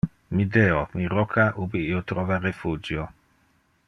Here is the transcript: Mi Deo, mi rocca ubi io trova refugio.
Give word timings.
Mi 0.37 0.45
Deo, 0.53 0.79
mi 0.93 1.05
rocca 1.05 1.53
ubi 1.63 1.81
io 1.89 2.01
trova 2.13 2.39
refugio. 2.47 3.07